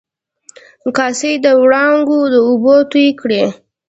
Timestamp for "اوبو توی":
2.47-3.09